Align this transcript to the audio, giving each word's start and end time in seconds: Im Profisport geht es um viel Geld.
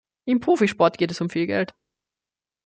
Im 0.27 0.39
Profisport 0.39 0.97
geht 0.97 1.11
es 1.11 1.21
um 1.21 1.29
viel 1.29 1.45
Geld. 1.45 1.75